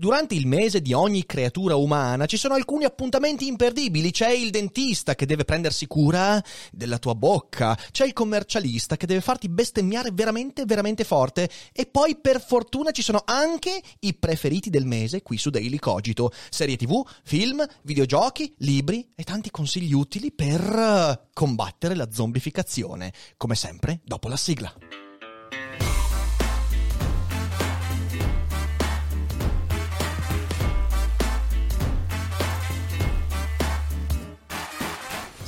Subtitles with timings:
[0.00, 4.10] Durante il mese di ogni creatura umana ci sono alcuni appuntamenti imperdibili.
[4.10, 6.42] C'è il dentista che deve prendersi cura
[6.72, 11.50] della tua bocca, c'è il commercialista che deve farti bestemmiare veramente, veramente forte.
[11.70, 16.32] E poi, per fortuna, ci sono anche i preferiti del mese qui su Daily Cogito:
[16.48, 23.12] serie TV, film, videogiochi, libri e tanti consigli utili per combattere la zombificazione.
[23.36, 24.99] Come sempre, dopo la sigla.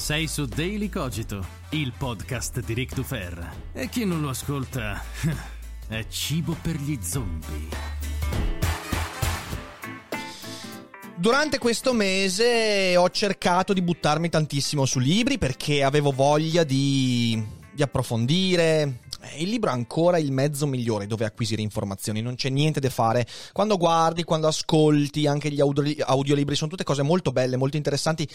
[0.03, 3.53] Sei su Daily Cogito, il podcast di Rick Dufer.
[3.73, 5.01] E chi non lo ascolta
[5.87, 7.69] è cibo per gli zombie.
[11.15, 17.41] Durante questo mese ho cercato di buttarmi tantissimo su libri perché avevo voglia di,
[17.73, 19.03] di approfondire,
[19.37, 23.27] il libro è ancora il mezzo migliore dove acquisire informazioni, non c'è niente da fare.
[23.53, 28.29] Quando guardi, quando ascolti, anche gli audio, audiolibri sono tutte cose molto belle, molto interessanti,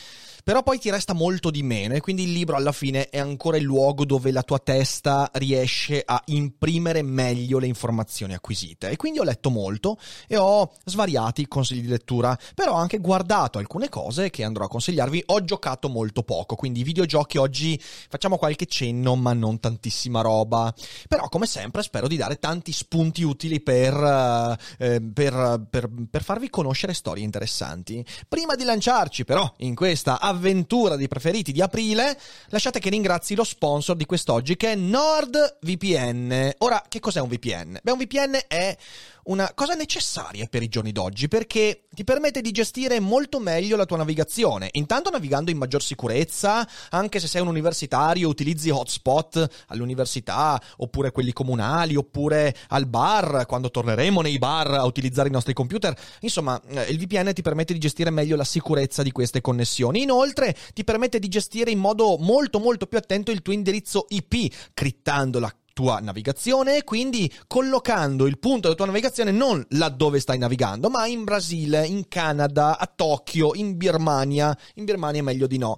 [0.47, 3.57] però poi ti resta molto di meno e quindi il libro alla fine è ancora
[3.57, 8.89] il luogo dove la tua testa riesce a imprimere meglio le informazioni acquisite.
[8.89, 13.57] E quindi ho letto molto e ho svariati consigli di lettura, però ho anche guardato
[13.57, 15.23] alcune cose che andrò a consigliarvi.
[15.25, 20.73] Ho giocato molto poco, quindi i videogiochi oggi facciamo qualche cenno, ma non tantissima roba.
[21.09, 26.49] Però, come sempre, spero di dare tanti spunti utili per, eh, per, per, per farvi
[26.49, 28.01] conoscere storie interessanti.
[28.29, 33.43] Prima di lanciarci, però, in questa avventura di preferiti di aprile, lasciate che ringrazi lo
[33.43, 36.53] sponsor di quest'oggi, che è NordVPN.
[36.59, 37.79] Ora, che cos'è un VPN?
[37.81, 38.77] Beh, un VPN è
[39.27, 43.85] una cosa necessaria per i giorni d'oggi perché ti permette di gestire molto meglio la
[43.85, 44.69] tua navigazione.
[44.73, 51.33] Intanto navigando in maggior sicurezza, anche se sei un universitario, utilizzi hotspot all'università, oppure quelli
[51.33, 55.97] comunali, oppure al bar, quando torneremo nei bar a utilizzare i nostri computer.
[56.21, 60.03] Insomma, eh, il VPN ti permette di gestire meglio la sicurezza di queste connessioni.
[60.03, 60.26] Inoltre,
[60.73, 65.39] ti permette di gestire in modo molto molto più attento il tuo indirizzo IP, crittando
[65.39, 71.05] la tua navigazione quindi collocando il punto della tua navigazione non laddove stai navigando, ma
[71.05, 74.57] in Brasile, in Canada, a Tokyo, in Birmania.
[74.75, 75.77] In Birmania è meglio di no.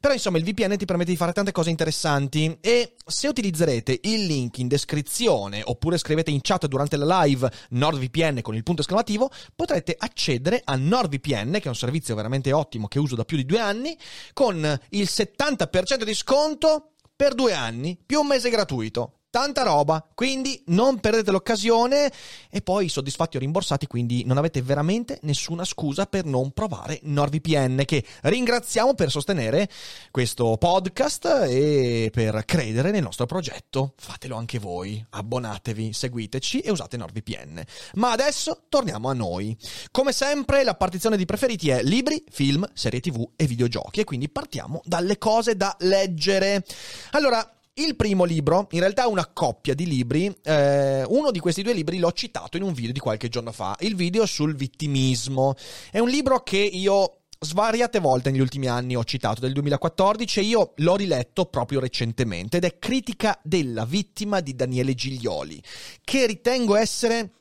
[0.00, 4.26] Però insomma il VPN ti permette di fare tante cose interessanti e se utilizzerete il
[4.26, 9.30] link in descrizione oppure scrivete in chat durante la live NordVPN con il punto esclamativo,
[9.54, 13.46] potrete accedere a NordVPN, che è un servizio veramente ottimo che uso da più di
[13.46, 13.96] due anni,
[14.32, 14.56] con
[14.88, 20.98] il 70% di sconto per due anni più un mese gratuito tanta roba, quindi non
[20.98, 22.10] perdete l'occasione
[22.48, 27.82] e poi soddisfatti o rimborsati, quindi non avete veramente nessuna scusa per non provare NordVPN
[27.84, 29.68] che ringraziamo per sostenere
[30.10, 33.92] questo podcast e per credere nel nostro progetto.
[33.98, 37.62] Fatelo anche voi, abbonatevi, seguiteci e usate NordVPN.
[37.96, 39.54] Ma adesso torniamo a noi.
[39.90, 44.30] Come sempre la partizione di preferiti è libri, film, serie tv e videogiochi e quindi
[44.30, 46.64] partiamo dalle cose da leggere.
[47.10, 51.74] Allora, il primo libro, in realtà una coppia di libri, eh, uno di questi due
[51.74, 55.54] libri l'ho citato in un video di qualche giorno fa, il video sul vittimismo.
[55.90, 60.42] È un libro che io svariate volte negli ultimi anni ho citato, del 2014, e
[60.44, 65.62] io l'ho riletto proprio recentemente, ed è Critica della vittima di Daniele Giglioli,
[66.02, 67.32] che ritengo essere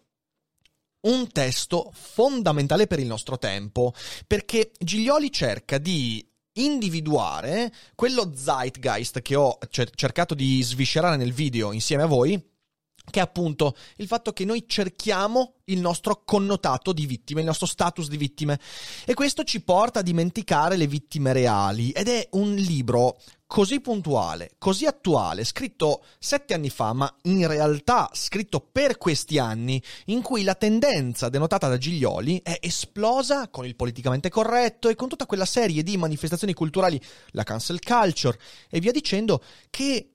[1.06, 3.94] un testo fondamentale per il nostro tempo,
[4.28, 6.28] perché Giglioli cerca di
[6.58, 12.42] individuare quello zeitgeist che ho cercato di sviscerare nel video insieme a voi,
[13.10, 17.66] che è appunto il fatto che noi cerchiamo il nostro connotato di vittime, il nostro
[17.66, 18.60] status di vittime.
[19.06, 21.92] E questo ci porta a dimenticare le vittime reali.
[21.92, 23.18] Ed è un libro
[23.48, 29.82] così puntuale, così attuale, scritto sette anni fa, ma in realtà scritto per questi anni,
[30.06, 35.10] in cui la tendenza denotata da Giglioli è esplosa con il politicamente corretto e con
[35.10, 37.00] tutta quella serie di manifestazioni culturali,
[37.32, 38.38] la cancel culture
[38.70, 40.15] e via dicendo, che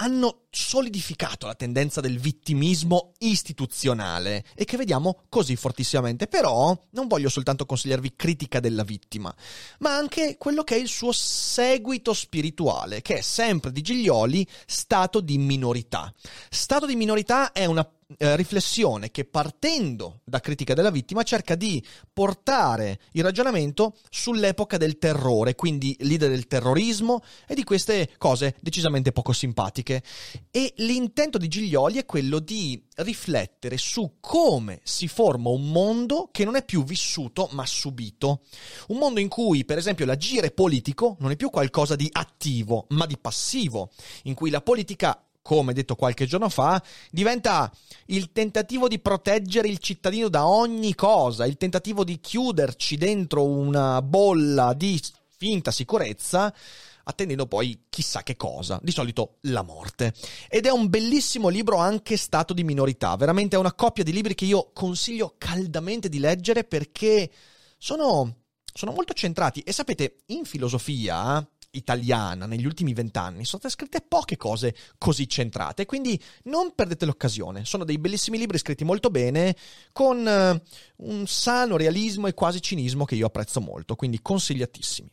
[0.00, 6.26] hanno solidificato la tendenza del vittimismo istituzionale e che vediamo così fortissimamente.
[6.26, 9.34] Però non voglio soltanto consigliarvi critica della vittima,
[9.80, 15.20] ma anche quello che è il suo seguito spirituale, che è sempre di Giglioli stato
[15.20, 16.12] di minorità.
[16.48, 21.84] Stato di minorità è una eh, riflessione che partendo da critica della vittima cerca di
[22.10, 29.12] portare il ragionamento sull'epoca del terrore, quindi l'idea del terrorismo e di queste cose decisamente
[29.12, 30.02] poco simpatiche.
[30.50, 36.44] E l'intento di Giglioli è quello di riflettere su come si forma un mondo che
[36.44, 38.40] non è più vissuto ma subito.
[38.88, 43.04] Un mondo in cui, per esempio, l'agire politico non è più qualcosa di attivo ma
[43.04, 43.90] di passivo,
[44.22, 47.72] in cui la politica come detto qualche giorno fa, diventa
[48.08, 54.02] il tentativo di proteggere il cittadino da ogni cosa, il tentativo di chiuderci dentro una
[54.02, 55.00] bolla di
[55.38, 56.54] finta sicurezza
[57.02, 60.12] attendendo poi chissà che cosa, di solito la morte.
[60.50, 64.34] Ed è un bellissimo libro anche stato di minorità, veramente è una coppia di libri
[64.34, 67.30] che io consiglio caldamente di leggere perché
[67.78, 68.40] sono,
[68.70, 71.42] sono molto centrati e sapete, in filosofia
[71.78, 77.64] italiana negli ultimi vent'anni sono state scritte poche cose così centrate, quindi non perdete l'occasione.
[77.64, 79.56] Sono dei bellissimi libri scritti molto bene,
[79.92, 85.10] con uh, un sano realismo e quasi cinismo che io apprezzo molto, quindi consigliatissimi.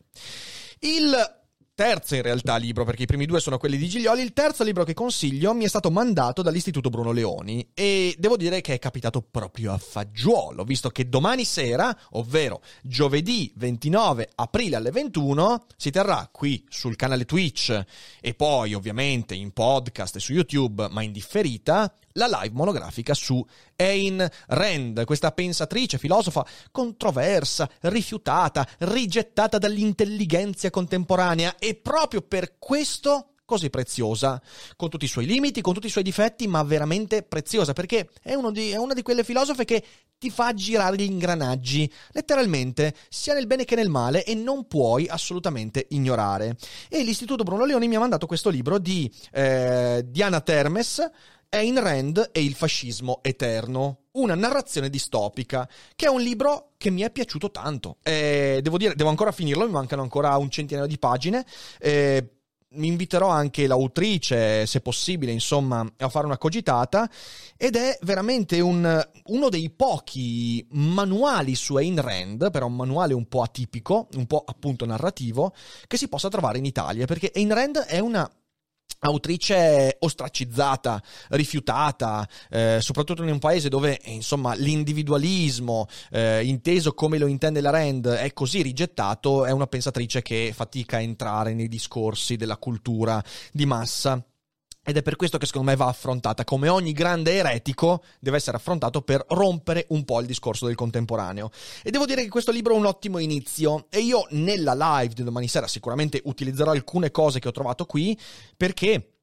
[0.80, 1.44] Il
[1.76, 4.86] terzo in realtà libro, perché i primi due sono quelli di Giglioli, il terzo libro
[4.86, 9.22] che consiglio mi è stato mandato dall'Istituto Bruno Leoni e devo dire che è capitato
[9.22, 16.30] proprio a fagiolo, visto che domani sera, ovvero giovedì 29 aprile alle 21, si terrà
[16.32, 17.84] qui sul canale Twitch
[18.22, 23.46] e poi ovviamente in podcast e su YouTube, ma in differita, la live monografica su
[23.76, 31.56] Ayn Rand, questa pensatrice, filosofa controversa, rifiutata, rigettata dall'intelligenza contemporanea.
[31.58, 34.42] E proprio per questo così preziosa,
[34.76, 38.36] con tutti i suoi limiti, con tutti i suoi difetti, ma veramente preziosa, perché è,
[38.52, 39.84] di, è, una di quelle filosofe che
[40.18, 45.08] ti fa girare gli ingranaggi, letteralmente, sia nel bene che nel male, e non puoi
[45.08, 46.58] assolutamente ignorare.
[46.90, 51.08] E l'Istituto Bruno Leoni mi ha mandato questo libro di eh, Diana Termes,
[51.56, 57.02] Ayn Rand e il fascismo eterno, una narrazione distopica, che è un libro che mi
[57.02, 57.98] è piaciuto tanto.
[58.04, 61.46] Eh, devo dire, devo ancora finirlo, mi mancano ancora un centinaio di pagine.
[61.80, 62.30] Eh,
[62.76, 67.10] mi inviterò anche l'autrice, se possibile, insomma, a fare una cogitata.
[67.58, 73.28] Ed è veramente un, uno dei pochi manuali su Ayn Rand, però un manuale un
[73.28, 75.54] po' atipico, un po' appunto narrativo,
[75.88, 78.30] che si possa trovare in Italia, perché Ayn Rand è una
[79.00, 87.28] autrice ostracizzata, rifiutata, eh, soprattutto in un paese dove insomma l'individualismo, eh, inteso come lo
[87.28, 92.36] intende la Rand, è così rigettato, è una pensatrice che fatica a entrare nei discorsi
[92.36, 94.24] della cultura di massa.
[94.88, 98.58] Ed è per questo che secondo me va affrontata come ogni grande eretico deve essere
[98.58, 101.50] affrontato per rompere un po' il discorso del contemporaneo.
[101.82, 105.24] E devo dire che questo libro è un ottimo inizio e io nella live di
[105.24, 108.16] domani sera sicuramente utilizzerò alcune cose che ho trovato qui
[108.56, 109.15] perché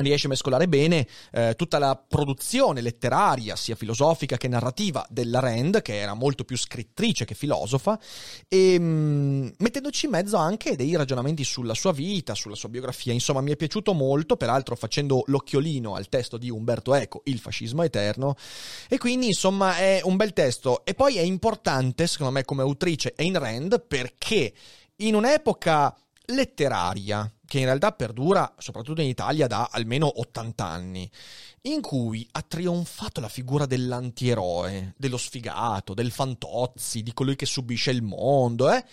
[0.00, 5.82] riesce a mescolare bene eh, tutta la produzione letteraria, sia filosofica che narrativa, della Rand,
[5.82, 7.98] che era molto più scrittrice che filosofa,
[8.48, 13.12] e mh, mm, mettendoci in mezzo anche dei ragionamenti sulla sua vita, sulla sua biografia.
[13.12, 17.82] Insomma, mi è piaciuto molto, peraltro facendo l'occhiolino al testo di Umberto Eco, Il fascismo
[17.82, 18.34] eterno,
[18.88, 20.84] e quindi insomma è un bel testo.
[20.84, 24.52] E poi è importante, secondo me, come autrice Ayn Rand, perché
[24.96, 25.96] in un'epoca
[26.26, 31.10] letteraria, che in realtà perdura soprattutto in Italia da almeno 80 anni,
[31.62, 37.90] in cui ha trionfato la figura dell'antieroe, dello sfigato, del fantozzi, di colui che subisce
[37.90, 38.84] il mondo, eh?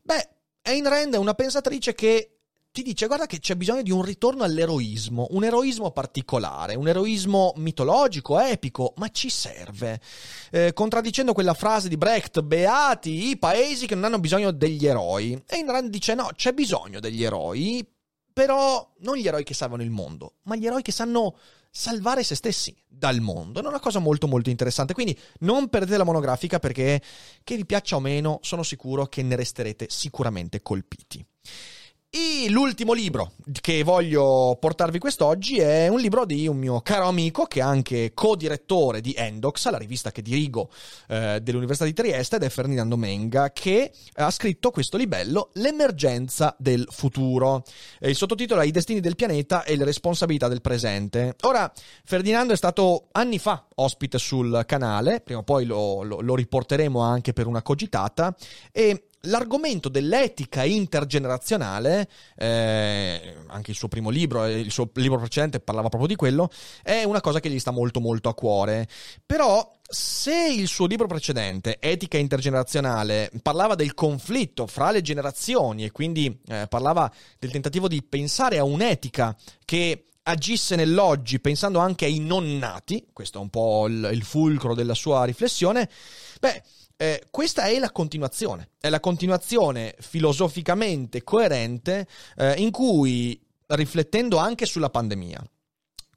[0.00, 0.28] Beh,
[0.62, 2.37] Ayn Rand è una pensatrice che
[2.70, 7.52] ti dice guarda che c'è bisogno di un ritorno all'eroismo, un eroismo particolare, un eroismo
[7.56, 10.00] mitologico, epico, ma ci serve.
[10.50, 15.42] Eh, contraddicendo quella frase di Brecht, beati i paesi che non hanno bisogno degli eroi.
[15.46, 17.84] E Rand dice no, c'è bisogno degli eroi,
[18.32, 21.36] però non gli eroi che salvano il mondo, ma gli eroi che sanno
[21.70, 23.60] salvare se stessi dal mondo.
[23.60, 27.02] È una cosa molto molto interessante, quindi non perdete la monografica perché
[27.42, 31.24] che vi piaccia o meno, sono sicuro che ne resterete sicuramente colpiti.
[32.10, 37.44] E l'ultimo libro che voglio portarvi quest'oggi è un libro di un mio caro amico
[37.44, 40.70] che è anche co-direttore di Endox, la rivista che dirigo
[41.08, 46.88] eh, dell'Università di Trieste, ed è Ferdinando Menga, che ha scritto questo libello L'emergenza del
[46.90, 47.62] futuro.
[48.00, 51.36] il sottotitolo è I destini del pianeta e le responsabilità del presente.
[51.42, 51.70] Ora,
[52.04, 57.00] Ferdinando è stato anni fa ospite sul canale, prima o poi lo, lo, lo riporteremo
[57.00, 58.34] anche per una cogitata,
[58.72, 65.60] e l'argomento dell'etica intergenerazionale, eh, anche il suo primo libro, eh, il suo libro precedente
[65.60, 66.50] parlava proprio di quello,
[66.82, 68.88] è una cosa che gli sta molto molto a cuore.
[69.24, 75.92] Però se il suo libro precedente, Etica intergenerazionale, parlava del conflitto fra le generazioni e
[75.92, 82.18] quindi eh, parlava del tentativo di pensare a un'etica che agisse nell'oggi pensando anche ai
[82.18, 85.88] non nati, questo è un po' il, il fulcro della sua riflessione,
[86.38, 86.62] beh,
[87.00, 94.66] eh, questa è la continuazione, è la continuazione filosoficamente coerente eh, in cui, riflettendo anche
[94.66, 95.40] sulla pandemia,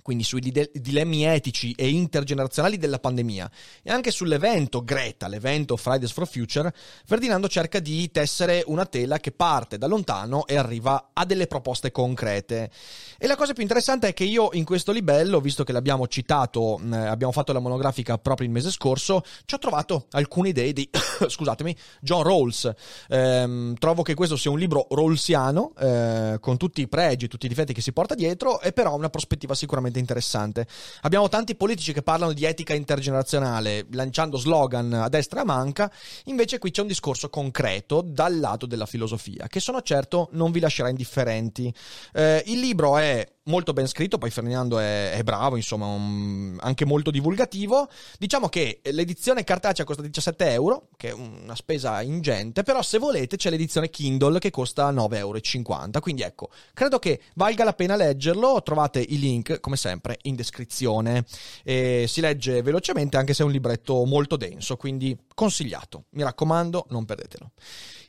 [0.02, 0.42] quindi sui
[0.74, 3.50] dilemmi etici e intergenerazionali della pandemia
[3.84, 6.74] e anche sull'evento Greta, l'evento Fridays for Future,
[7.06, 11.92] Ferdinando cerca di tessere una tela che parte da lontano e arriva a delle proposte
[11.92, 12.70] concrete.
[13.18, 16.80] E la cosa più interessante è che io in questo libello, visto che l'abbiamo citato,
[16.80, 20.90] eh, abbiamo fatto la monografica proprio il mese scorso, ci ho trovato alcune idee di,
[21.28, 22.72] scusatemi, John Rawls.
[23.10, 27.50] Ehm, trovo che questo sia un libro rawlsiano, eh, con tutti i pregi, tutti i
[27.50, 30.66] difetti che si porta dietro, e però una prospettiva sicuramente estremamente interessante.
[31.02, 35.92] Abbiamo tanti politici che parlano di etica intergenerazionale, lanciando slogan a destra e a manca,
[36.26, 40.60] invece qui c'è un discorso concreto dal lato della filosofia, che sono certo non vi
[40.60, 41.74] lascerà indifferenti.
[42.14, 46.86] Eh, il libro è molto ben scritto, poi Ferdinando è, è bravo, insomma, un, anche
[46.86, 47.90] molto divulgativo.
[48.20, 53.38] Diciamo che l'edizione cartacea costa 17 euro, che è una spesa ingente, però se volete
[53.38, 56.00] c'è l'edizione Kindle che costa 9,50 euro.
[56.00, 61.26] Quindi ecco, credo che valga la pena leggerlo, trovate i link, come sempre, in descrizione.
[61.64, 66.06] E si legge velocemente, anche se è un libretto molto denso, quindi consigliato.
[66.12, 67.52] Mi raccomando, non perdetelo.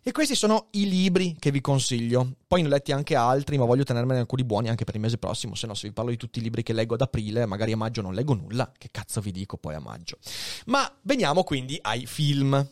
[0.03, 2.35] E questi sono i libri che vi consiglio.
[2.47, 5.17] Poi ne ho letti anche altri, ma voglio tenermene alcuni buoni anche per il mese
[5.17, 5.55] prossimo.
[5.55, 7.77] Se no, se vi parlo di tutti i libri che leggo ad aprile, magari a
[7.79, 8.71] maggio non leggo nulla.
[8.77, 10.19] Che cazzo vi dico poi a maggio?
[10.67, 12.69] Ma veniamo quindi ai film.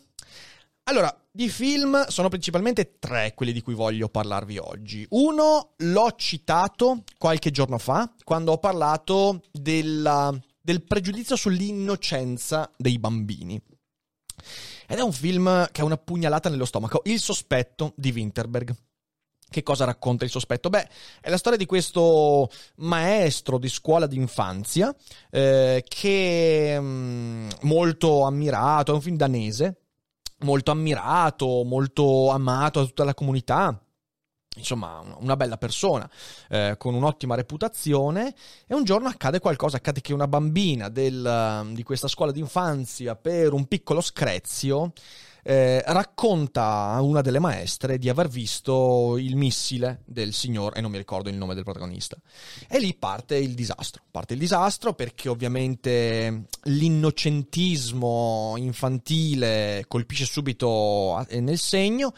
[0.82, 5.06] Allora, di film sono principalmente tre quelli di cui voglio parlarvi oggi.
[5.10, 13.58] Uno l'ho citato qualche giorno fa, quando ho parlato della, del pregiudizio sull'innocenza dei bambini.
[14.90, 17.02] Ed è un film che ha una pugnalata nello stomaco.
[17.04, 18.74] Il sospetto di Winterberg.
[19.48, 20.68] Che cosa racconta il sospetto?
[20.68, 20.88] Beh,
[21.20, 24.92] è la storia di questo maestro di scuola d'infanzia
[25.30, 29.80] eh, che è mm, molto ammirato, è un film danese,
[30.38, 33.80] molto ammirato, molto amato da tutta la comunità
[34.56, 36.10] insomma una bella persona
[36.48, 38.34] eh, con un'ottima reputazione
[38.66, 43.52] e un giorno accade qualcosa, accade che una bambina del, di questa scuola d'infanzia per
[43.52, 44.92] un piccolo screzio
[45.42, 50.90] eh, racconta a una delle maestre di aver visto il missile del signor, e non
[50.90, 52.16] mi ricordo il nome del protagonista.
[52.68, 54.02] E lì parte il disastro.
[54.10, 62.12] Parte il disastro perché ovviamente l'innocentismo infantile colpisce subito nel segno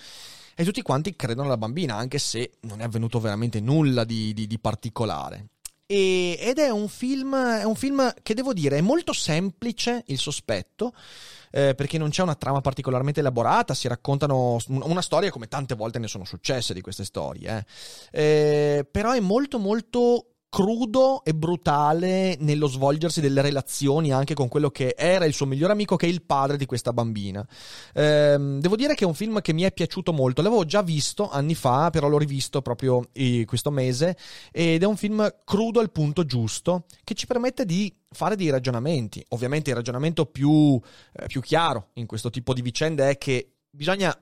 [0.54, 4.46] e tutti quanti credono alla bambina, anche se non è avvenuto veramente nulla di, di,
[4.46, 5.48] di particolare.
[5.86, 10.18] E, ed è un, film, è un film che devo dire è molto semplice il
[10.18, 10.94] sospetto.
[11.54, 15.98] Eh, perché non c'è una trama particolarmente elaborata, si raccontano una storia come tante volte
[15.98, 17.66] ne sono successe di queste storie,
[18.10, 18.78] eh.
[18.78, 24.68] Eh, però è molto molto crudo e brutale nello svolgersi delle relazioni anche con quello
[24.68, 27.42] che era il suo migliore amico, che è il padre di questa bambina.
[27.94, 30.42] Ehm, devo dire che è un film che mi è piaciuto molto.
[30.42, 34.14] L'avevo già visto anni fa, però l'ho rivisto proprio eh, questo mese.
[34.50, 39.24] Ed è un film crudo al punto giusto, che ci permette di fare dei ragionamenti.
[39.28, 40.78] Ovviamente il ragionamento più,
[41.14, 44.14] eh, più chiaro in questo tipo di vicende è che bisogna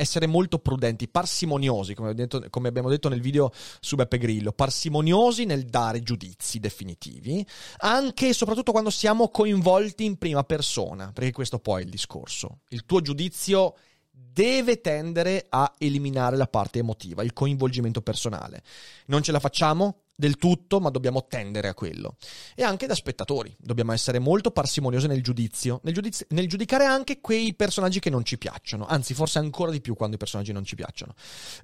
[0.00, 5.44] essere molto prudenti, parsimoniosi, come, detto, come, abbiamo detto nel video su Beppe Grillo, parsimoniosi
[5.44, 7.46] nel dare giudizi definitivi,
[7.78, 12.60] anche e soprattutto quando siamo coinvolti in prima persona, perché questo poi è il discorso.
[12.68, 13.74] Il tuo giudizio
[14.10, 18.62] deve tendere a eliminare la parte emotiva, il coinvolgimento personale.
[19.06, 19.99] Non ce la facciamo?
[20.20, 22.14] Del tutto, ma dobbiamo tendere a quello.
[22.54, 27.20] E anche da spettatori, dobbiamo essere molto parsimoniosi nel giudizio, nel, giudizio, nel giudicare anche
[27.20, 30.64] quei personaggi che non ci piacciono, anzi forse ancora di più quando i personaggi non
[30.64, 31.14] ci piacciono.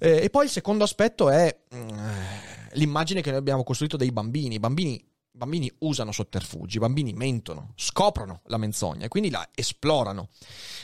[0.00, 1.88] Eh, e poi il secondo aspetto è mm,
[2.72, 4.56] l'immagine che noi abbiamo costruito dei bambini.
[4.56, 10.28] I bambini bambini usano sotterfugi, i bambini mentono, scoprono la menzogna e quindi la esplorano.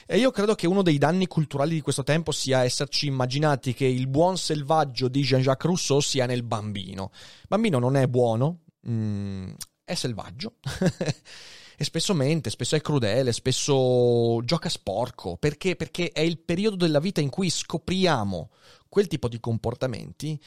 [0.07, 3.87] E io credo che uno dei danni culturali di questo tempo sia esserci immaginati che
[3.87, 7.11] il buon selvaggio di Jean-Jacques Rousseau sia nel bambino.
[7.13, 9.53] Il bambino non è buono, mm,
[9.85, 10.57] è selvaggio.
[11.77, 15.77] e spesso mente, spesso è crudele, spesso gioca sporco, perché?
[15.77, 18.51] Perché è il periodo della vita in cui scopriamo
[18.89, 20.39] quel tipo di comportamenti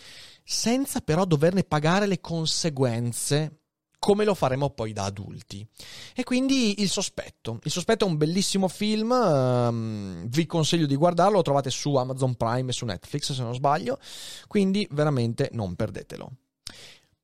[0.44, 3.62] senza però doverne pagare le conseguenze
[4.06, 5.68] come lo faremo poi da adulti.
[6.14, 7.60] E quindi Il Sospetto.
[7.64, 12.36] Il Sospetto è un bellissimo film, um, vi consiglio di guardarlo, lo trovate su Amazon
[12.36, 13.98] Prime e su Netflix se non sbaglio,
[14.46, 16.32] quindi veramente non perdetelo.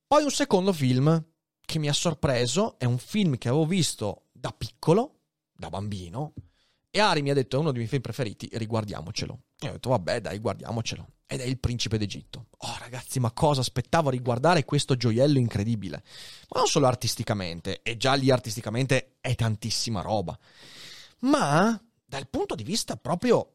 [0.07, 1.23] Poi un secondo film
[1.63, 5.19] che mi ha sorpreso, è un film che avevo visto da piccolo,
[5.53, 6.33] da bambino,
[6.89, 9.39] e Ari mi ha detto è uno dei miei film preferiti, riguardiamocelo.
[9.59, 11.07] E ho detto vabbè dai, guardiamocelo.
[11.31, 12.47] Ed è il principe d'Egitto.
[12.57, 16.03] Oh ragazzi, ma cosa aspettavo a riguardare questo gioiello incredibile?
[16.49, 20.37] Ma non solo artisticamente, e già lì artisticamente è tantissima roba,
[21.19, 23.53] ma dal punto di vista proprio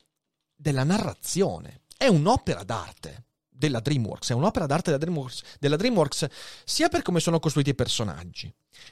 [0.54, 1.82] della narrazione.
[1.98, 6.26] È un'opera d'arte della DreamWorks, è un'opera d'arte della DreamWorks, della DreamWorks
[6.64, 8.50] sia per come sono costruiti i personaggi,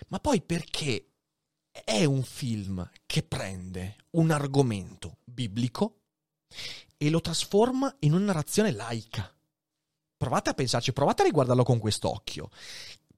[0.08, 1.08] ma poi perché
[1.70, 6.00] è un film che prende un argomento biblico
[6.96, 9.32] e lo trasforma in una narrazione laica.
[10.16, 12.48] Provate a pensarci, provate a riguardarlo con quest'occhio.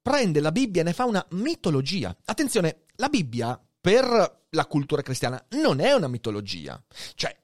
[0.02, 2.16] Prende la Bibbia e ne fa una mitologia.
[2.24, 6.82] Attenzione, la Bibbia per la cultura cristiana non è una mitologia.
[7.14, 7.36] Cioè,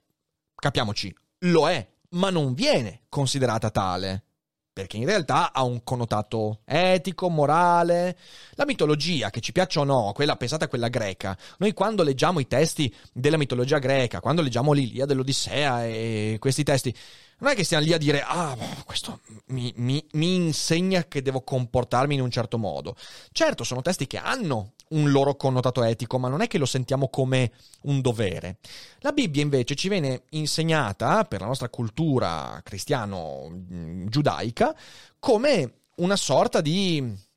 [0.55, 4.23] capiamoci, lo è, ma non viene considerata tale
[4.73, 8.17] perché in realtà ha un connotato etico, morale.
[8.55, 12.39] La mitologia, che ci piaccia o no, quella, pensate a quella greca, noi quando leggiamo
[12.39, 16.93] i testi della mitologia greca, quando leggiamo l'Ilia dell'Odissea e questi testi,
[17.37, 21.41] non è che stiamo lì a dire, ah, questo mi, mi, mi insegna che devo
[21.41, 22.95] comportarmi in un certo modo.
[23.31, 27.09] Certo, sono testi che hanno un loro connotato etico, ma non è che lo sentiamo
[27.09, 27.51] come
[27.83, 28.57] un dovere.
[28.99, 34.75] La Bibbia invece ci viene insegnata per la nostra cultura cristiano-giudaica
[35.19, 37.31] come una sorta di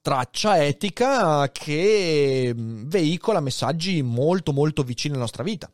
[0.00, 5.68] traccia etica che veicola messaggi molto molto vicini alla nostra vita.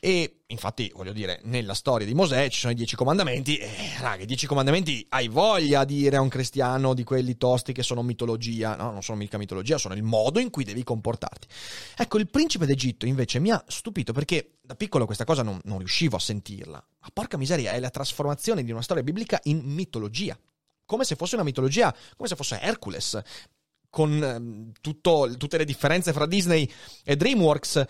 [0.00, 3.56] E infatti, voglio dire, nella storia di Mosè ci sono i dieci comandamenti.
[3.56, 3.68] E,
[4.00, 7.82] raga, i dieci comandamenti hai voglia di dire a un cristiano di quelli tosti che
[7.82, 8.76] sono mitologia.
[8.76, 11.48] No, non sono mica mitologia, sono il modo in cui devi comportarti.
[11.96, 15.78] Ecco, il principe d'Egitto invece mi ha stupito perché da piccolo questa cosa non, non
[15.78, 16.84] riuscivo a sentirla.
[17.00, 20.38] Ma porca miseria, è la trasformazione di una storia biblica in mitologia.
[20.84, 23.20] Come se fosse una mitologia, come se fosse Hercules
[23.90, 26.70] con eh, tutto, tutte le differenze fra Disney
[27.04, 27.84] e DreamWorks,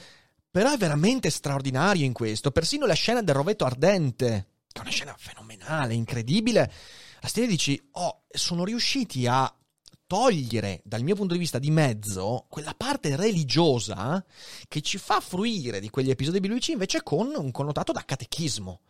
[0.51, 2.51] però è veramente straordinario in questo.
[2.51, 6.73] Persino la scena del rovetto ardente, che è una scena fenomenale, incredibile.
[7.21, 9.53] La stile dici, oh, sono riusciti a
[10.09, 14.25] togliere dal mio punto di vista di mezzo quella parte religiosa
[14.67, 18.81] che ci fa fruire di quegli episodi biblici invece con un connotato da catechismo.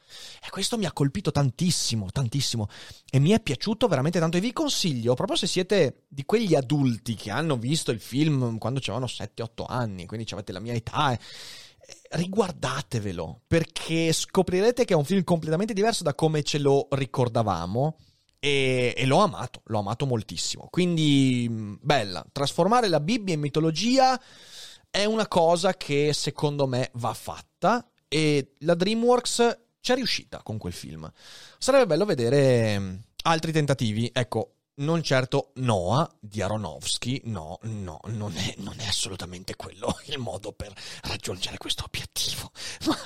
[0.43, 2.69] E questo mi ha colpito tantissimo, tantissimo.
[3.11, 4.37] E mi è piaciuto veramente tanto.
[4.37, 8.79] E vi consiglio, proprio se siete di quegli adulti che hanno visto il film quando
[8.81, 11.13] avevano 7-8 anni, quindi avete la mia età.
[11.13, 11.19] Eh,
[12.11, 17.97] riguardatevelo perché scoprirete che è un film completamente diverso da come ce lo ricordavamo
[18.39, 20.69] e, e, l'ho amato, l'ho amato moltissimo.
[20.71, 22.25] Quindi, mm, bella.
[22.33, 24.21] Trasformare la Bibbia in mitologia
[24.91, 30.59] è una cosa che secondo me va fatta e la DreamWorks ci è riuscita con
[30.59, 31.11] quel film.
[31.59, 34.11] Sarebbe bello vedere mm, altri tentativi.
[34.13, 40.19] Ecco, non certo Noah di Aronofsky, no, no, non è, non è, assolutamente quello il
[40.19, 42.51] modo per raggiungere questo obiettivo.
[42.87, 42.97] Ma,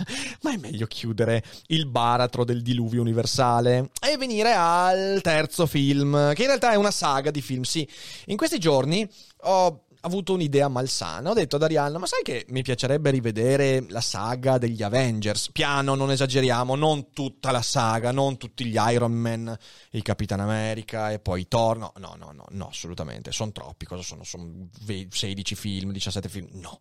[0.42, 6.42] ma, è meglio chiudere il baratro del diluvio universale e venire al terzo film, che
[6.42, 7.62] in realtà è una saga di film.
[7.62, 7.88] Sì,
[8.26, 9.08] in questi giorni
[9.42, 11.30] ho avuto un'idea malsana.
[11.30, 15.50] Ho detto ad Arianna, ma sai che mi piacerebbe rivedere la saga degli Avengers?
[15.52, 19.56] Piano, non esageriamo, non tutta la saga, non tutti gli Iron Man,
[19.90, 21.78] il Capitan America e poi Thor.
[21.78, 23.32] No, no, no, no, no assolutamente.
[23.32, 24.24] Sono troppi, cosa sono?
[24.24, 24.68] Sono
[25.08, 26.48] 16 film, 17 film?
[26.52, 26.80] No.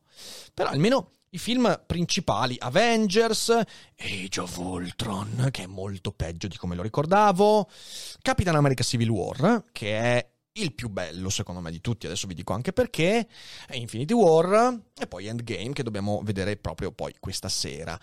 [0.53, 3.49] Però almeno i film principali, Avengers,
[3.95, 7.69] Age of Ultron, che è molto peggio di come lo ricordavo,
[8.21, 12.33] Capitan America Civil War, che è il più bello secondo me di tutti, adesso vi
[12.33, 13.27] dico anche perché,
[13.67, 17.99] è Infinity War e poi Endgame che dobbiamo vedere proprio poi questa sera.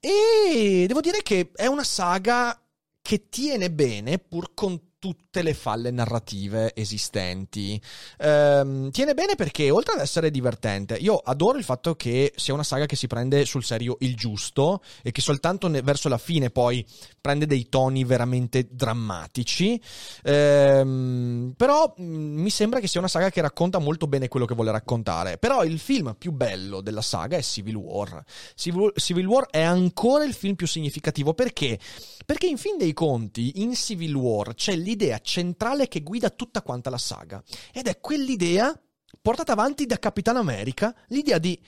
[0.00, 2.58] E devo dire che è una saga
[3.00, 7.80] che tiene bene pur con tutte le falle narrative esistenti.
[8.18, 12.62] Ehm, tiene bene perché, oltre ad essere divertente, io adoro il fatto che sia una
[12.62, 16.50] saga che si prende sul serio il giusto e che soltanto ne- verso la fine
[16.50, 16.86] poi
[17.20, 19.80] prende dei toni veramente drammatici.
[20.22, 24.54] Ehm, però mm, mi sembra che sia una saga che racconta molto bene quello che
[24.54, 25.36] vuole raccontare.
[25.36, 28.22] Però il film più bello della saga è Civil War.
[28.54, 31.76] Civil, Civil War è ancora il film più significativo perché?
[32.24, 36.62] Perché in fin dei conti, in Civil War c'è lì l'idea centrale che guida tutta
[36.62, 37.42] quanta la saga.
[37.72, 38.78] Ed è quell'idea
[39.20, 41.58] portata avanti da Capitan America, l'idea di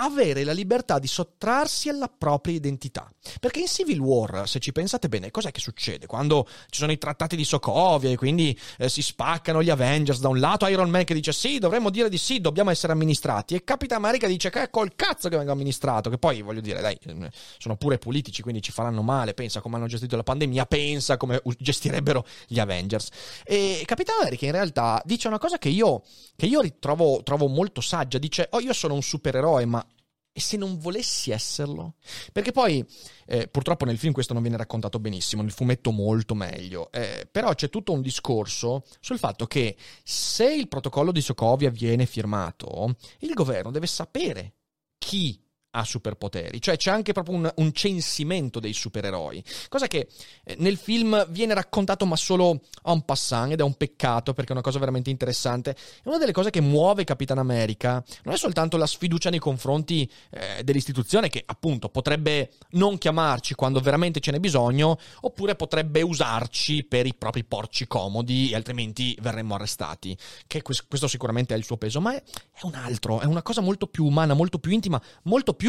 [0.00, 3.10] avere la libertà di sottrarsi alla propria identità.
[3.38, 6.06] Perché in Civil War, se ci pensate bene, cos'è che succede?
[6.06, 10.28] Quando ci sono i trattati di Sokovia e quindi eh, si spaccano gli Avengers, da
[10.28, 13.62] un lato Iron Man che dice sì, dovremmo dire di sì, dobbiamo essere amministrati, e
[13.62, 16.98] Capitan America dice che è col cazzo che venga amministrato, che poi voglio dire, dai,
[17.02, 21.16] eh, sono pure politici, quindi ci faranno male, pensa come hanno gestito la pandemia, pensa
[21.16, 23.08] come gestirebbero gli Avengers.
[23.44, 26.02] E Capitan America in realtà dice una cosa che io,
[26.36, 29.84] che io ritrovo trovo molto saggia, dice, oh io sono un supereroe, ma
[30.32, 31.94] E se non volessi esserlo?
[32.32, 32.86] Perché poi,
[33.26, 37.52] eh, purtroppo nel film questo non viene raccontato benissimo, nel fumetto molto meglio, eh, però
[37.54, 43.34] c'è tutto un discorso sul fatto che se il protocollo di Sokovia viene firmato, il
[43.34, 44.54] governo deve sapere
[44.98, 50.08] chi ha superpoteri, cioè c'è anche proprio un, un censimento dei supereroi, cosa che
[50.44, 54.52] eh, nel film viene raccontato ma solo un passant ed è un peccato perché è
[54.52, 55.70] una cosa veramente interessante.
[55.70, 60.10] È una delle cose che muove Capitan America, non è soltanto la sfiducia nei confronti
[60.30, 66.84] eh, dell'istituzione che appunto potrebbe non chiamarci quando veramente ce n'è bisogno, oppure potrebbe usarci
[66.84, 71.76] per i propri porci comodi e altrimenti verremmo arrestati, che questo sicuramente ha il suo
[71.76, 75.00] peso, ma è, è un altro, è una cosa molto più umana, molto più intima,
[75.24, 75.59] molto più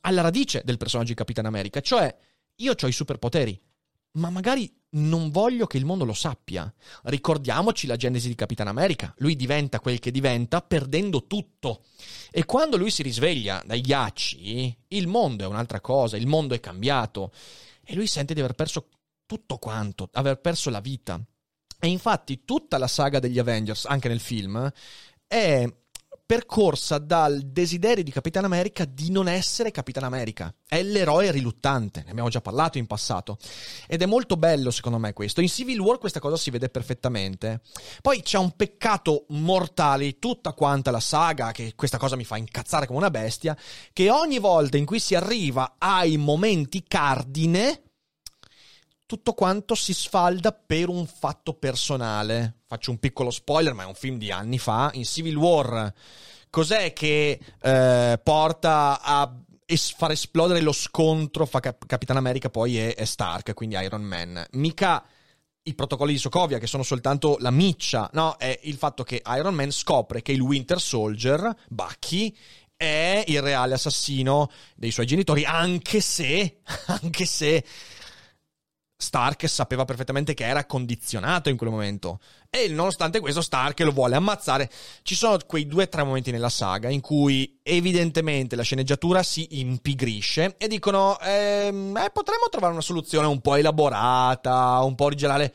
[0.00, 2.14] alla radice del personaggio di Capitan America, cioè
[2.56, 3.60] io ho i superpoteri,
[4.12, 6.72] ma magari non voglio che il mondo lo sappia.
[7.04, 9.14] Ricordiamoci la genesi di Capitan America.
[9.18, 11.84] Lui diventa quel che diventa perdendo tutto.
[12.30, 16.60] E quando lui si risveglia dai ghiacci, il mondo è un'altra cosa, il mondo è
[16.60, 17.32] cambiato.
[17.82, 18.88] E lui sente di aver perso
[19.24, 21.20] tutto quanto, aver perso la vita.
[21.78, 24.70] E infatti tutta la saga degli Avengers, anche nel film,
[25.26, 25.66] è
[26.32, 30.50] percorsa dal desiderio di Capitan America di non essere Capitan America.
[30.66, 33.36] È l'eroe riluttante, ne abbiamo già parlato in passato.
[33.86, 35.42] Ed è molto bello secondo me questo.
[35.42, 37.60] In Civil War questa cosa si vede perfettamente.
[38.00, 42.86] Poi c'è un peccato mortale, tutta quanta la saga, che questa cosa mi fa incazzare
[42.86, 43.54] come una bestia,
[43.92, 47.91] che ogni volta in cui si arriva ai momenti cardine
[49.12, 52.60] tutto quanto si sfalda per un fatto personale.
[52.66, 54.90] Faccio un piccolo spoiler, ma è un film di anni fa.
[54.94, 55.92] In Civil War,
[56.48, 59.30] cos'è che eh, porta a
[59.66, 64.00] es- far esplodere lo scontro fra Cap- Capitan America poi e-, e Stark, quindi Iron
[64.00, 64.42] Man?
[64.52, 65.04] Mica
[65.64, 68.38] i protocolli di Sokovia, che sono soltanto la miccia, no?
[68.38, 72.34] È il fatto che Iron Man scopre che il Winter Soldier, Bucky,
[72.74, 77.62] è il reale assassino dei suoi genitori, anche se, anche se
[79.02, 82.20] Stark sapeva perfettamente che era condizionato in quel momento.
[82.48, 84.70] E nonostante questo, Stark lo vuole ammazzare.
[85.02, 89.58] Ci sono quei due o tre momenti nella saga in cui evidentemente la sceneggiatura si
[89.58, 95.54] impigrisce e dicono: ehm, eh, potremmo trovare una soluzione un po' elaborata, un po' originale.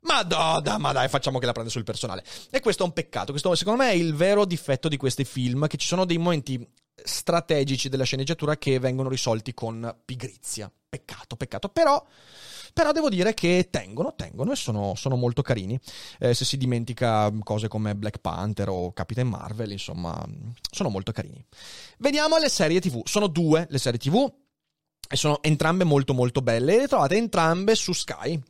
[0.00, 2.24] Ma, do, da, ma dai, facciamo che la prende sul personale.
[2.50, 3.30] E questo è un peccato.
[3.30, 6.68] Questo, secondo me, è il vero difetto di questi film: che ci sono dei momenti
[7.04, 10.70] strategici della sceneggiatura che vengono risolti con pigrizia.
[10.88, 11.68] Peccato, peccato.
[11.68, 12.04] Però
[12.74, 15.78] però devo dire che tengono, tengono e sono, sono molto carini.
[16.18, 20.24] Eh, se si dimentica cose come Black Panther o Capitan Marvel, insomma,
[20.70, 21.44] sono molto carini.
[21.98, 23.02] Veniamo alle serie TV.
[23.04, 24.30] Sono due le serie TV
[25.08, 28.40] e sono entrambe molto molto belle le trovate entrambe su Sky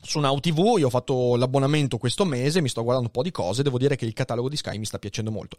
[0.00, 3.30] su Now TV, io ho fatto l'abbonamento questo mese, mi sto guardando un po' di
[3.30, 5.56] cose, devo dire che il catalogo di Sky mi sta piacendo molto.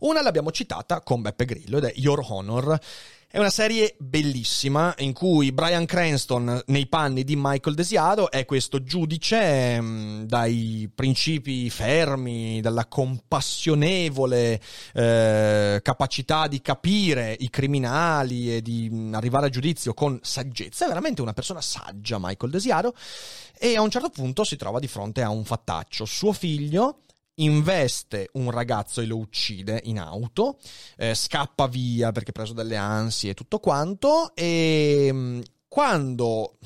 [0.00, 2.78] Una l'abbiamo citata con Beppe Grillo ed è Your Honor.
[3.28, 8.84] È una serie bellissima in cui Brian Cranston, nei panni di Michael Desiado, è questo
[8.84, 14.60] giudice mm, dai principi fermi, dalla compassionevole
[14.94, 20.84] eh, capacità di capire i criminali e di mm, arrivare a giudizio con saggezza.
[20.84, 22.94] È veramente una persona saggia, Michael Desiado.
[23.58, 26.04] E a un certo punto si trova di fronte a un fattaccio.
[26.04, 27.00] Suo figlio
[27.36, 30.58] investe un ragazzo e lo uccide in auto,
[30.96, 36.58] eh, scappa via perché preso delle ansie e tutto quanto, e mm, quando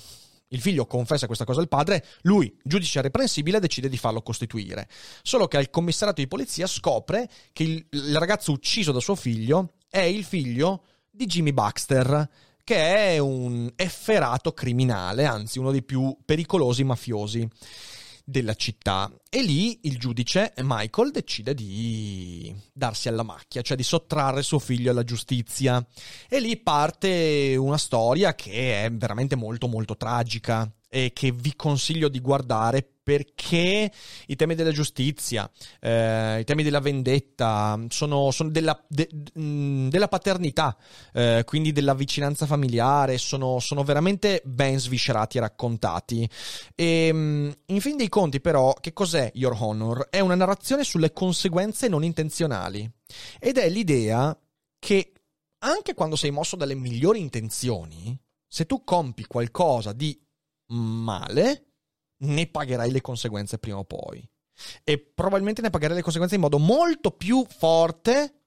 [0.52, 4.88] il figlio confessa questa cosa al padre, lui, giudice irreprensibile, decide di farlo costituire.
[5.22, 9.74] Solo che al commissariato di polizia scopre che il, il ragazzo ucciso da suo figlio
[9.88, 12.28] è il figlio di Jimmy Baxter,
[12.64, 17.48] che è un efferato criminale, anzi uno dei più pericolosi mafiosi
[18.30, 19.10] della città.
[19.28, 24.90] E lì il giudice Michael decide di darsi alla macchia, cioè di sottrarre suo figlio
[24.90, 25.84] alla giustizia.
[26.28, 32.08] E lì parte una storia che è veramente molto molto tragica e che vi consiglio
[32.08, 33.90] di guardare perché
[34.26, 35.50] i temi della giustizia,
[35.80, 40.76] eh, i temi della vendetta, sono, sono della, de, della, paternità,
[41.12, 46.28] eh, quindi della vicinanza familiare, sono, sono, veramente ben sviscerati e raccontati.
[46.74, 50.08] E, in fin dei conti, però, che cos'è Your Honor?
[50.10, 52.88] È una narrazione sulle conseguenze non intenzionali
[53.40, 54.36] ed è l'idea
[54.78, 55.12] che
[55.62, 60.18] anche quando sei mosso dalle migliori intenzioni, se tu compi qualcosa di
[60.70, 61.66] male,
[62.18, 64.26] ne pagherai le conseguenze prima o poi.
[64.84, 68.40] E probabilmente ne pagherai le conseguenze in modo molto più forte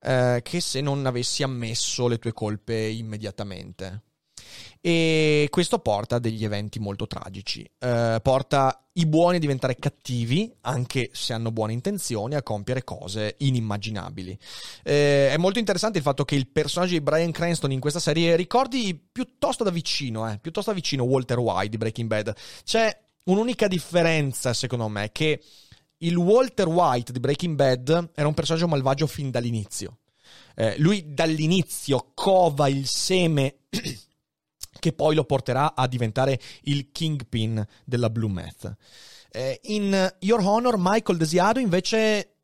[0.00, 4.02] eh, che se non avessi ammesso le tue colpe immediatamente.
[4.80, 7.68] E questo porta a degli eventi molto tragici.
[7.78, 13.34] Eh, porta i buoni a diventare cattivi, anche se hanno buone intenzioni, a compiere cose
[13.38, 14.38] inimmaginabili.
[14.82, 18.36] Eh, è molto interessante il fatto che il personaggio di Brian Cranston in questa serie
[18.36, 22.34] ricordi piuttosto da vicino, eh, piuttosto da vicino Walter White di Breaking Bad.
[22.64, 25.42] C'è un'unica differenza, secondo me, che
[25.98, 29.98] il Walter White di Breaking Bad era un personaggio malvagio fin dall'inizio.
[30.54, 33.56] Eh, lui dall'inizio cova il seme
[34.86, 38.76] che poi lo porterà a diventare il kingpin della Blue Meth.
[39.32, 42.34] Eh, in Your Honor, Michael Desiado invece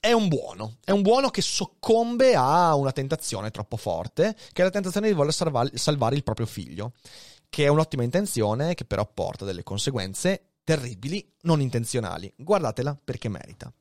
[0.00, 4.64] è un buono, è un buono che soccombe a una tentazione troppo forte, che è
[4.64, 6.94] la tentazione di voler salvare, salvare il proprio figlio,
[7.48, 12.32] che è un'ottima intenzione che però porta delle conseguenze terribili, non intenzionali.
[12.36, 13.72] Guardatela perché merita.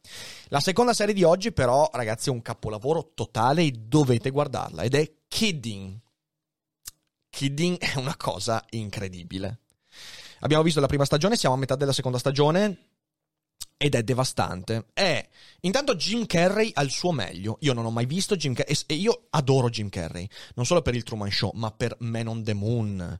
[0.50, 4.94] La seconda serie di oggi, però, ragazzi, è un capolavoro totale e dovete guardarla ed
[4.94, 5.98] è Kidding.
[7.32, 9.62] Kidding è una cosa incredibile.
[10.42, 12.90] Abbiamo visto la prima stagione, siamo a metà della seconda stagione
[13.78, 14.88] ed è devastante.
[14.94, 15.28] È
[15.62, 17.58] intanto Jim Carrey al suo meglio.
[17.62, 20.94] Io non ho mai visto Jim Carrey e io adoro Jim Carrey, non solo per
[20.94, 23.20] il Truman Show, ma per Man on the Moon,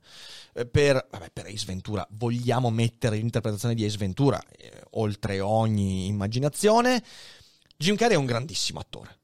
[0.52, 2.06] eh, per vabbè, per Ace Ventura.
[2.10, 7.02] Vogliamo mettere l'interpretazione di Ace Ventura eh, oltre ogni immaginazione.
[7.76, 9.21] Jim Carrey è un grandissimo attore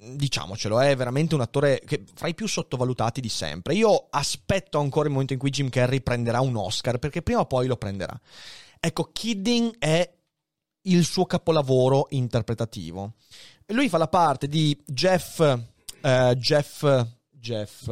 [0.00, 3.74] diciamocelo, è veramente un attore che fra i più sottovalutati di sempre.
[3.74, 7.46] Io aspetto ancora il momento in cui Jim Carrey prenderà un Oscar, perché prima o
[7.46, 8.18] poi lo prenderà.
[8.78, 10.10] Ecco, Kidding è
[10.82, 13.14] il suo capolavoro interpretativo.
[13.66, 17.90] Lui fa la parte di Jeff, uh, Jeff, Jeff,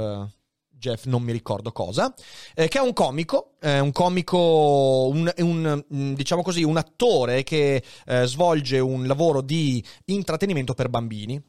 [0.79, 2.13] Jeff, non mi ricordo cosa,
[2.55, 7.43] eh, che è un comico, eh, un comico, un, un, mm, diciamo così, un attore
[7.43, 11.41] che eh, svolge un lavoro di intrattenimento per bambini.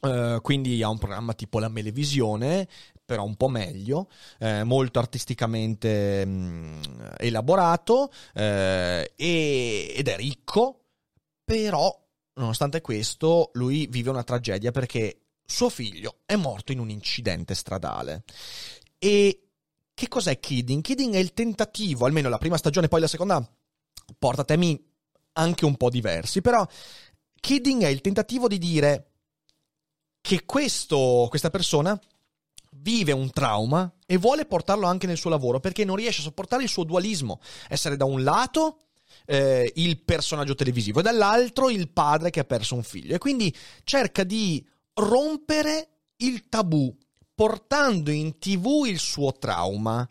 [0.00, 2.68] Uh, quindi ha un programma tipo la Melevisione,
[3.08, 6.80] però un po' meglio, eh, molto artisticamente mh, mm,
[7.16, 10.84] elaborato eh, e, ed è ricco,
[11.42, 11.90] però
[12.34, 18.24] nonostante questo lui vive una tragedia perché suo figlio è morto in un incidente stradale.
[18.98, 19.48] E
[19.94, 20.82] che cos'è Kidding?
[20.82, 23.50] Kidding è il tentativo, almeno la prima stagione, poi la seconda
[24.18, 24.78] porta temi
[25.32, 26.66] anche un po' diversi, però
[27.40, 29.07] Kidding è il tentativo di dire
[30.28, 31.98] che questo, questa persona
[32.72, 36.62] vive un trauma e vuole portarlo anche nel suo lavoro perché non riesce a sopportare
[36.62, 37.40] il suo dualismo.
[37.66, 38.80] Essere da un lato
[39.24, 43.14] eh, il personaggio televisivo e dall'altro il padre che ha perso un figlio.
[43.14, 44.62] E quindi cerca di
[44.96, 46.94] rompere il tabù
[47.34, 50.06] portando in tv il suo trauma.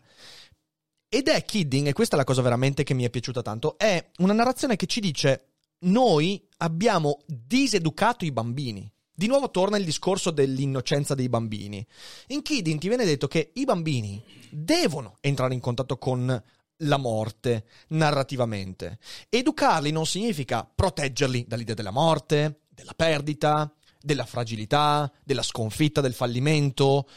[1.08, 4.10] Ed è Kidding, e questa è la cosa veramente che mi è piaciuta tanto, è
[4.16, 5.52] una narrazione che ci dice
[5.82, 8.90] noi abbiamo diseducato i bambini.
[9.18, 11.84] Di nuovo torna il discorso dell'innocenza dei bambini.
[12.28, 16.40] In Kidding ti viene detto che i bambini devono entrare in contatto con
[16.76, 19.00] la morte narrativamente.
[19.28, 23.68] Educarli non significa proteggerli dall'idea della morte, della perdita,
[24.00, 27.08] della fragilità, della sconfitta, del fallimento,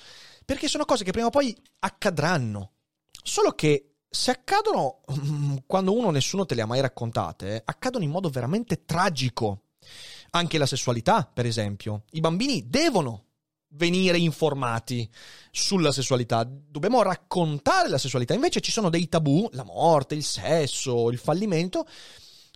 [0.43, 2.71] perché sono cose che prima o poi accadranno.
[3.11, 8.09] Solo che se accadono mm, quando uno nessuno te le ha mai raccontate, accadono in
[8.09, 9.65] modo veramente tragico.
[10.31, 12.03] Anche la sessualità, per esempio.
[12.11, 13.25] I bambini devono
[13.73, 15.09] venire informati
[15.51, 18.33] sulla sessualità, dobbiamo raccontare la sessualità.
[18.33, 21.85] Invece ci sono dei tabù, la morte, il sesso, il fallimento,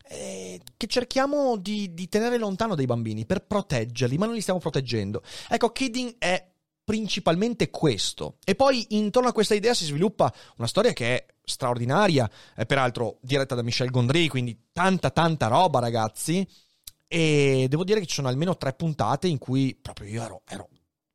[0.07, 4.59] eh, che cerchiamo di, di, tenere lontano dai bambini per proteggerli, ma non li stiamo
[4.59, 5.21] proteggendo.
[5.49, 6.51] Ecco, Kidding è
[6.83, 8.37] principalmente questo.
[8.43, 13.17] E poi intorno a questa idea si sviluppa una storia che è straordinaria, è peraltro
[13.21, 16.47] diretta da Michel Gondry, quindi tanta tanta roba ragazzi
[17.07, 20.69] e devo dire che ci sono almeno tre puntate in cui proprio io ero, ero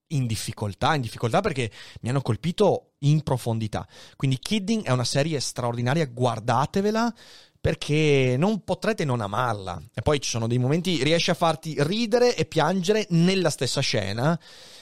[0.09, 3.87] in difficoltà, in difficoltà perché mi hanno colpito in profondità.
[4.16, 7.14] Quindi Kidding è una serie straordinaria, guardatevela
[7.61, 9.81] perché non potrete non amarla.
[9.94, 14.38] E poi ci sono dei momenti, riesce a farti ridere e piangere nella stessa scena,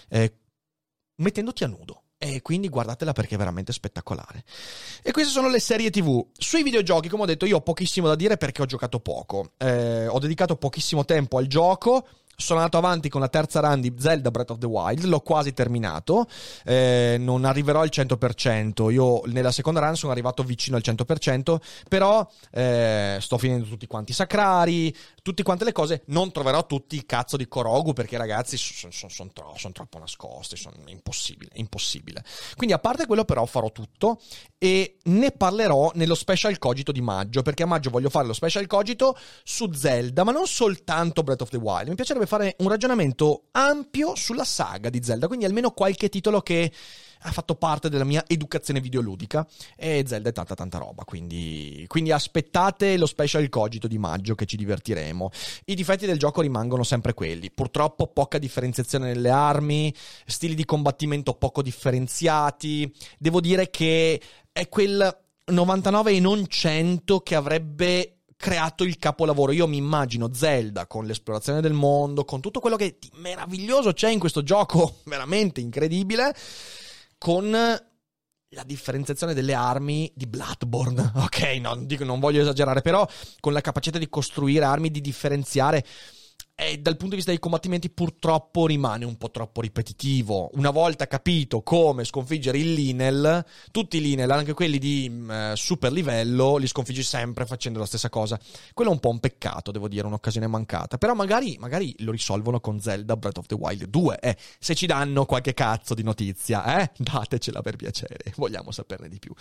[0.09, 0.33] eh,
[1.17, 2.03] mettendoti a nudo.
[2.21, 4.43] E quindi guardatela perché è veramente spettacolare.
[5.05, 6.27] E queste sono le serie TV.
[6.37, 9.53] Sui videogiochi, come ho detto, io ho pochissimo da dire perché ho giocato poco.
[9.57, 12.05] Eh, ho dedicato pochissimo tempo al gioco
[12.41, 15.53] sono andato avanti con la terza run di Zelda Breath of the Wild, l'ho quasi
[15.53, 16.29] terminato,
[16.65, 21.57] eh, non arriverò al 100%, io nella seconda run sono arrivato vicino al 100%,
[21.89, 24.95] però eh, sto finendo tutti quanti i sacrari,
[25.29, 29.11] tutte quante le cose, non troverò tutti il cazzo di Korogu perché ragazzi sono son,
[29.11, 32.25] son tro- son troppo nascosti, sono impossibile, impossibile.
[32.57, 34.21] Quindi a parte quello però farò tutto
[34.57, 38.67] e ne parlerò nello special cogito di maggio, perché a maggio voglio fare lo special
[38.67, 43.49] cogito su Zelda, ma non soltanto Breath of the Wild, mi piacerebbe fare un ragionamento
[43.51, 46.73] ampio sulla saga di Zelda, quindi almeno qualche titolo che
[47.23, 52.13] ha fatto parte della mia educazione videoludica e Zelda è tanta tanta roba, quindi, quindi
[52.13, 55.31] aspettate lo special cogito di maggio che ci divertiremo.
[55.67, 59.95] I difetti del gioco rimangono sempre quelli, purtroppo poca differenziazione nelle armi,
[60.27, 64.21] stili di combattimento poco differenziati, devo dire che
[64.53, 69.53] è quel 99 e non 100 che avrebbe creato il capolavoro.
[69.53, 74.11] Io mi immagino Zelda con l'esplorazione del mondo, con tutto quello che di meraviglioso c'è
[74.11, 76.35] in questo gioco, veramente incredibile,
[77.19, 77.51] con
[78.53, 81.13] la differenziazione delle armi di Bloodborne.
[81.29, 83.07] Ok, non, dico, non voglio esagerare, però
[83.41, 85.85] con la capacità di costruire armi, di differenziare
[86.61, 90.51] e dal punto di vista dei combattimenti purtroppo rimane un po' troppo ripetitivo.
[90.55, 95.93] Una volta capito come sconfiggere il Linel, tutti i Linel, anche quelli di uh, super
[95.93, 98.41] livello, li sconfiggi sempre facendo la stessa cosa.
[98.75, 100.99] Quello è un po' un peccato, devo dire, un'occasione mancata.
[100.99, 104.19] Però magari, magari lo risolvono con Zelda Breath of the Wild 2.
[104.19, 109.21] Eh, se ci danno qualche cazzo di notizia, eh, datecela per piacere, vogliamo saperne di
[109.21, 109.33] più.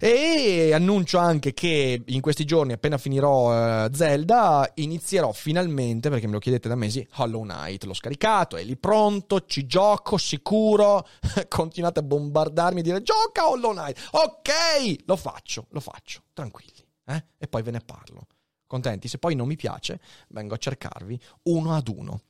[0.00, 6.32] E annuncio anche che in questi giorni, appena finirò uh, Zelda, inizierò finalmente, perché me
[6.32, 7.84] lo chiedete da mesi, Hollow Knight.
[7.84, 11.06] L'ho scaricato, è lì pronto, ci gioco, sicuro.
[11.48, 14.08] Continuate a bombardarmi e dire gioca Hollow Knight.
[14.12, 16.86] Ok, lo faccio, lo faccio, tranquilli.
[17.06, 17.24] Eh?
[17.38, 18.26] E poi ve ne parlo.
[18.66, 19.08] Contenti?
[19.08, 22.22] Se poi non mi piace, vengo a cercarvi uno ad uno.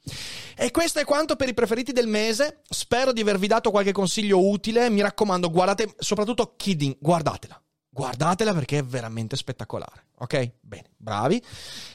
[0.57, 2.61] E questo è quanto per i preferiti del mese.
[2.69, 4.89] Spero di avervi dato qualche consiglio utile.
[4.89, 7.61] Mi raccomando, guardate, soprattutto Kidding, guardatela
[7.99, 10.05] guardatela perché è veramente spettacolare.
[10.19, 10.53] Ok?
[10.61, 11.43] Bene, bravi.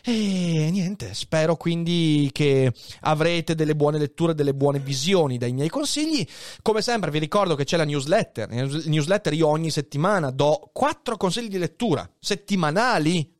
[0.04, 6.28] E niente, spero quindi che avrete delle buone letture, delle buone visioni dai miei consigli.
[6.62, 8.50] Come sempre vi ricordo che c'è la newsletter.
[8.50, 13.33] Newsletter io ogni settimana do quattro consigli di lettura settimanali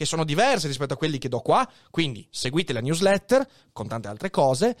[0.00, 4.08] che sono diverse rispetto a quelli che do qua, quindi seguite la newsletter con tante
[4.08, 4.74] altre cose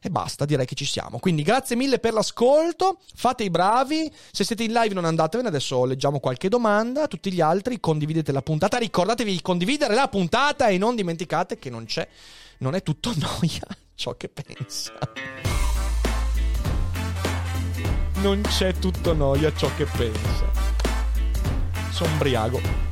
[0.00, 1.18] e basta, direi che ci siamo.
[1.18, 5.84] Quindi grazie mille per l'ascolto, fate i bravi, se siete in live non andatevene, adesso
[5.84, 10.78] leggiamo qualche domanda, tutti gli altri condividete la puntata, ricordatevi di condividere la puntata e
[10.78, 12.06] non dimenticate che non c'è,
[12.58, 14.92] non è tutto noia ciò che pensa.
[18.18, 20.48] Non c'è tutto noia ciò che pensa.
[21.90, 22.89] Sombriago.